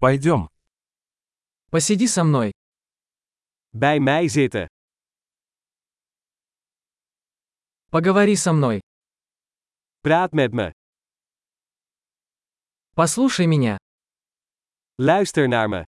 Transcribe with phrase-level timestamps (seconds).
[0.00, 0.48] Пойдем.
[1.70, 2.52] Посиди со мной.
[3.72, 4.66] Bij mij zitten.
[7.90, 8.80] Поговори со мной.
[10.02, 10.70] Praat met me.
[12.94, 13.76] Послушай меня.
[14.98, 15.84] Luister naar me.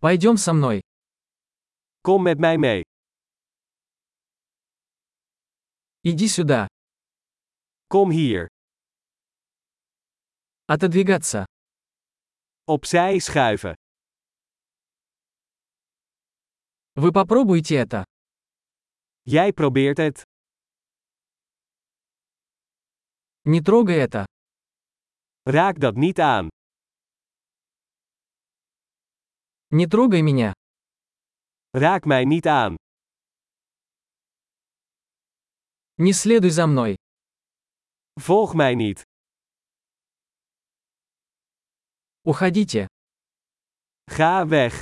[0.00, 0.80] Пойдем со мной.
[2.02, 2.82] Kom met mij mee.
[6.02, 6.66] Иди сюда.
[7.88, 8.48] Kom hier.
[10.74, 11.46] Отодвигаться.
[12.64, 13.74] Opzij schuiven.
[16.94, 18.04] Вы попробуйте это.
[19.24, 20.22] Jij probeert het.
[23.44, 24.24] Не трогай это.
[25.44, 26.48] Raak dat niet aan.
[29.70, 30.52] Не трогай меня.
[31.72, 32.76] Raak mij niet aan.
[35.96, 36.94] Не следуй за мной.
[38.20, 39.09] Volg mij niet.
[42.24, 42.86] Уходите.
[44.06, 44.72] Ga weg.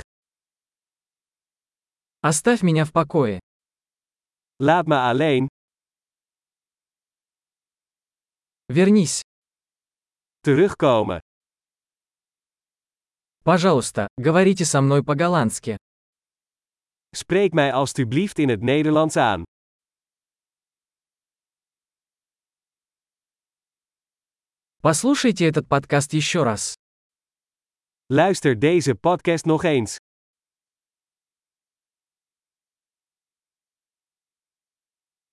[2.21, 3.39] Оставь меня в покое.
[4.59, 5.47] Laat me alleen.
[8.67, 9.21] Вернись.
[10.43, 11.21] Terugkomen.
[13.43, 15.77] Пожалуйста, говорите со мной по-голландски.
[17.15, 19.43] Spreek mij alstublieft in het Nederlands aan.
[24.81, 26.75] Послушайте этот подкаст еще раз.
[28.11, 29.97] Luister deze podcast nog eens.